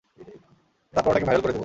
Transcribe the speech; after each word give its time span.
তারপর 0.93 1.09
ওটাকে 1.11 1.25
ভাইরাল 1.25 1.41
করে 1.41 1.53
দেবো। 1.53 1.59